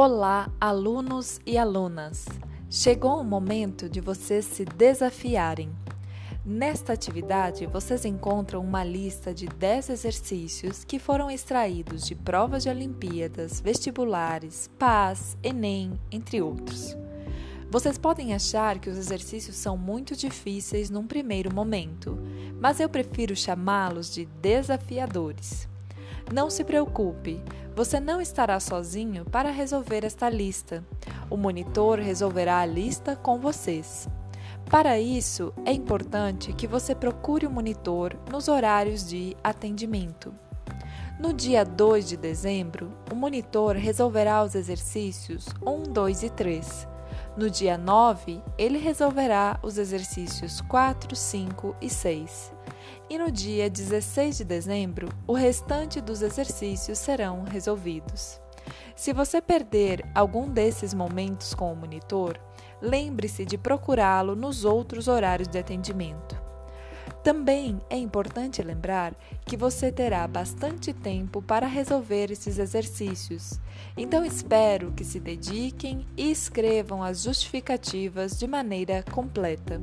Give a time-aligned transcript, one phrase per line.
[0.00, 2.24] Olá, alunos e alunas!
[2.70, 5.72] Chegou o momento de vocês se desafiarem.
[6.46, 12.68] Nesta atividade, vocês encontram uma lista de 10 exercícios que foram extraídos de provas de
[12.68, 16.96] Olimpíadas, vestibulares, PAS, Enem, entre outros.
[17.68, 22.16] Vocês podem achar que os exercícios são muito difíceis num primeiro momento,
[22.60, 25.66] mas eu prefiro chamá-los de desafiadores.
[26.32, 27.42] Não se preocupe,
[27.74, 30.84] você não estará sozinho para resolver esta lista.
[31.30, 34.06] O monitor resolverá a lista com vocês.
[34.70, 40.34] Para isso, é importante que você procure o monitor nos horários de atendimento.
[41.18, 46.88] No dia 2 de dezembro, o monitor resolverá os exercícios 1, 2 e 3.
[47.38, 52.57] No dia 9, ele resolverá os exercícios 4, 5 e 6
[53.10, 58.40] e no dia 16 de dezembro, o restante dos exercícios serão resolvidos.
[58.94, 62.38] Se você perder algum desses momentos com o monitor,
[62.82, 66.36] lembre-se de procurá-lo nos outros horários de atendimento.
[67.22, 73.58] Também é importante lembrar que você terá bastante tempo para resolver esses exercícios,
[73.96, 79.80] então espero que se dediquem e escrevam as justificativas de maneira completa.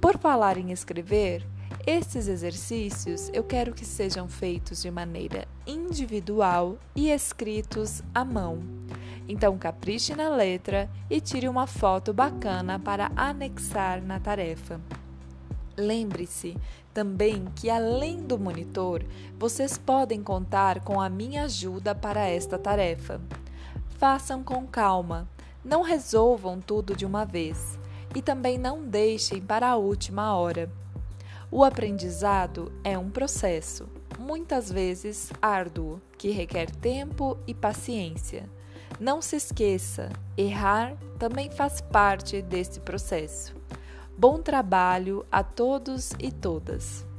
[0.00, 1.46] Por falar em escrever,
[1.86, 8.60] estes exercícios eu quero que sejam feitos de maneira individual e escritos à mão.
[9.28, 14.80] Então, capriche na letra e tire uma foto bacana para anexar na tarefa.
[15.76, 16.56] Lembre-se
[16.92, 19.04] também que, além do monitor,
[19.38, 23.20] vocês podem contar com a minha ajuda para esta tarefa.
[23.98, 25.28] Façam com calma,
[25.64, 27.78] não resolvam tudo de uma vez
[28.14, 30.70] e também não deixem para a última hora.
[31.54, 33.86] O aprendizado é um processo,
[34.18, 38.48] muitas vezes árduo, que requer tempo e paciência.
[38.98, 43.54] Não se esqueça, errar também faz parte desse processo.
[44.16, 47.11] Bom trabalho a todos e todas!